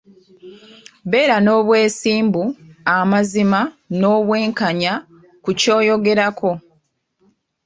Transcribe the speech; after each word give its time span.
Beera 1.09 1.37
n'obwesimbu, 1.41 2.43
amazima 2.97 3.59
n'obwenkanya 3.99 4.93
ku 5.43 5.49
ky'oyogerako. 5.59 6.51